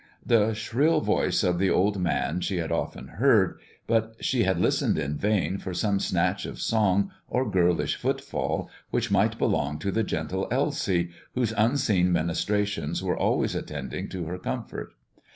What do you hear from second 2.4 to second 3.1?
she had often